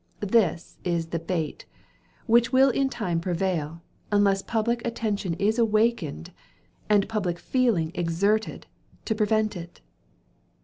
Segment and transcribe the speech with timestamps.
[0.33, 1.67] This is the bait,
[2.25, 6.31] which will in time prevail, unless public attention is awakened,
[6.89, 8.65] and public feeling exerted,
[9.05, 9.81] to prevent it.